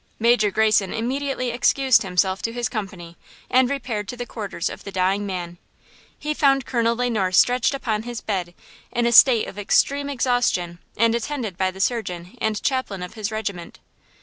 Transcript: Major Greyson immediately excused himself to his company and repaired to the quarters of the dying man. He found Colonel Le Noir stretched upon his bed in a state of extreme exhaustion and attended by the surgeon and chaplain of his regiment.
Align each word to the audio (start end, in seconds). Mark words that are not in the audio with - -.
Major 0.17 0.49
Greyson 0.49 0.93
immediately 0.95 1.51
excused 1.51 2.01
himself 2.01 2.41
to 2.41 2.51
his 2.53 2.67
company 2.69 3.17
and 3.51 3.69
repaired 3.69 4.07
to 4.07 4.17
the 4.17 4.25
quarters 4.25 4.67
of 4.67 4.83
the 4.83 4.91
dying 4.91 5.27
man. 5.27 5.59
He 6.17 6.33
found 6.33 6.65
Colonel 6.65 6.95
Le 6.95 7.07
Noir 7.07 7.31
stretched 7.31 7.75
upon 7.75 8.01
his 8.01 8.19
bed 8.19 8.55
in 8.91 9.05
a 9.05 9.11
state 9.11 9.45
of 9.47 9.59
extreme 9.59 10.09
exhaustion 10.09 10.79
and 10.97 11.13
attended 11.13 11.55
by 11.55 11.69
the 11.69 11.79
surgeon 11.79 12.35
and 12.41 12.63
chaplain 12.63 13.03
of 13.03 13.13
his 13.13 13.31
regiment. 13.31 13.77